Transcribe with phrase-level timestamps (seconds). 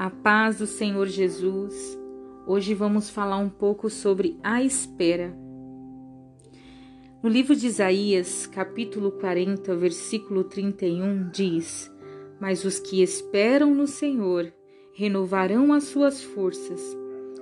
[0.00, 1.74] A paz do Senhor Jesus.
[2.46, 5.36] Hoje vamos falar um pouco sobre a espera.
[7.22, 11.92] No livro de Isaías, capítulo 40, versículo 31, diz:
[12.40, 14.50] Mas os que esperam no Senhor
[14.94, 16.80] renovarão as suas forças,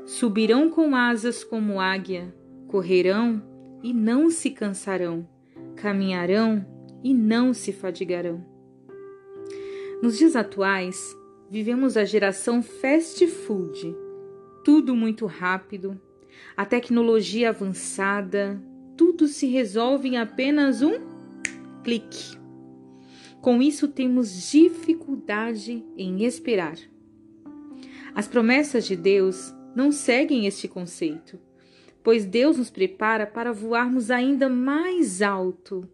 [0.04, 2.34] subirão com asas como águia,
[2.66, 3.40] correrão
[3.84, 5.28] e não se cansarão,
[5.76, 6.66] caminharão
[7.04, 8.44] e não se fadigarão.
[10.02, 11.16] Nos dias atuais,
[11.50, 13.96] Vivemos a geração fast food.
[14.62, 15.98] Tudo muito rápido,
[16.54, 18.62] a tecnologia avançada,
[18.98, 21.00] tudo se resolve em apenas um
[21.82, 22.36] clique.
[23.40, 26.76] Com isso, temos dificuldade em esperar.
[28.14, 31.38] As promessas de Deus não seguem este conceito,
[32.02, 35.88] pois Deus nos prepara para voarmos ainda mais alto.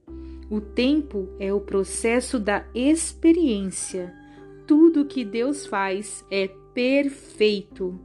[0.51, 4.24] O tempo é o processo da experiência
[4.67, 7.99] tudo que Deus faz é perfeito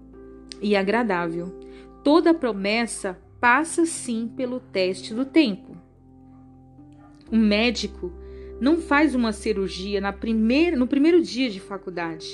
[0.61, 1.47] e agradável.
[2.03, 5.77] Toda promessa passa sim pelo teste do tempo.
[7.31, 8.11] Um médico
[8.59, 12.27] não faz uma cirurgia na primeira, no primeiro dia de faculdade.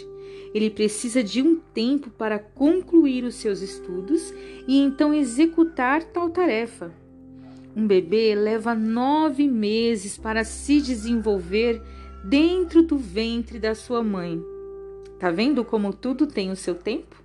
[0.53, 4.33] Ele precisa de um tempo para concluir os seus estudos
[4.67, 6.93] e então executar tal tarefa.
[7.75, 11.81] Um bebê leva nove meses para se desenvolver
[12.27, 14.41] dentro do ventre da sua mãe.
[15.19, 17.23] Tá vendo como tudo tem o seu tempo?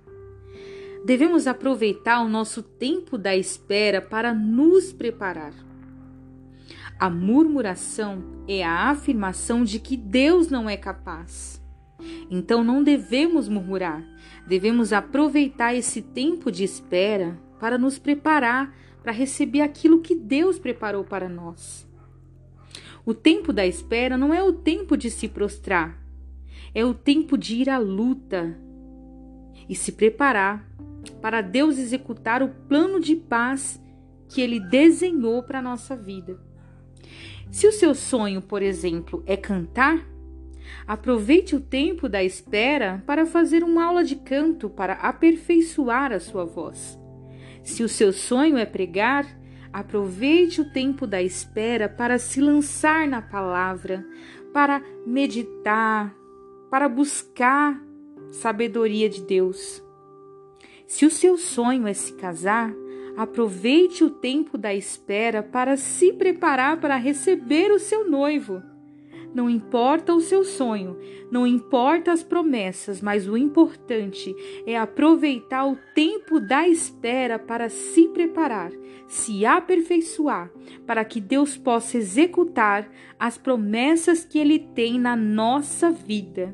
[1.03, 5.53] Devemos aproveitar o nosso tempo da espera para nos preparar.
[6.99, 11.59] A murmuração é a afirmação de que Deus não é capaz.
[12.29, 14.03] Então não devemos murmurar,
[14.47, 21.03] devemos aproveitar esse tempo de espera para nos preparar para receber aquilo que Deus preparou
[21.03, 21.90] para nós.
[23.05, 25.97] O tempo da espera não é o tempo de se prostrar,
[26.73, 28.57] é o tempo de ir à luta
[29.67, 30.69] e se preparar
[31.21, 33.81] para Deus executar o plano de paz
[34.29, 36.39] que Ele desenhou para a nossa vida.
[37.49, 40.07] Se o seu sonho, por exemplo, é cantar,
[40.87, 46.45] aproveite o tempo da espera para fazer uma aula de canto para aperfeiçoar a sua
[46.45, 46.97] voz.
[47.63, 49.25] Se o seu sonho é pregar,
[49.73, 54.05] Aproveite o tempo da espera para se lançar na palavra,
[54.53, 56.13] para meditar,
[56.69, 57.81] para buscar
[58.31, 59.81] sabedoria de Deus.
[60.85, 62.73] Se o seu sonho é se casar,
[63.15, 68.70] aproveite o tempo da espera para se preparar para receber o seu noivo.
[69.33, 70.97] Não importa o seu sonho,
[71.31, 78.09] não importa as promessas, mas o importante é aproveitar o tempo da espera para se
[78.09, 78.71] preparar,
[79.07, 80.51] se aperfeiçoar,
[80.85, 86.53] para que Deus possa executar as promessas que ele tem na nossa vida.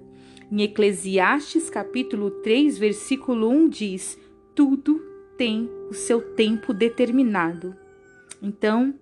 [0.52, 4.20] Em Eclesiastes capítulo 3, versículo 1 diz:
[4.54, 5.02] Tudo
[5.36, 7.76] tem o seu tempo determinado.
[8.42, 8.94] Então,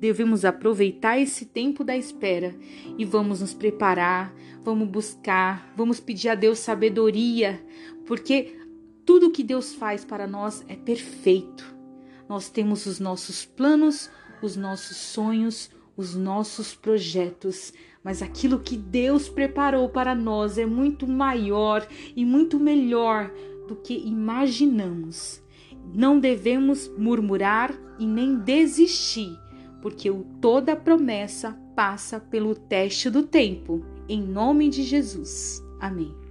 [0.00, 2.54] devemos aproveitar esse tempo da espera
[2.96, 7.64] e vamos nos preparar, vamos buscar, vamos pedir a Deus sabedoria,
[8.06, 8.56] porque
[9.04, 11.76] tudo que Deus faz para nós é perfeito.
[12.28, 14.10] Nós temos os nossos planos,
[14.42, 21.06] os nossos sonhos, os nossos projetos, mas aquilo que Deus preparou para nós é muito
[21.06, 23.30] maior e muito melhor
[23.66, 25.42] do que imaginamos.
[25.94, 29.38] Não devemos murmurar e nem desistir,
[29.80, 30.10] porque
[30.40, 33.82] toda promessa passa pelo teste do tempo.
[34.08, 35.62] Em nome de Jesus.
[35.80, 36.25] Amém.